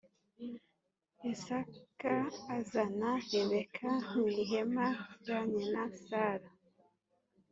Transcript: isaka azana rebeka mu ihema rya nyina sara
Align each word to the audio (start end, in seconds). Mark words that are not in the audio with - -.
isaka 1.31 2.13
azana 2.55 3.11
rebeka 3.31 3.89
mu 4.11 4.23
ihema 4.41 4.87
rya 5.19 5.39
nyina 5.51 5.81
sara 6.05 6.47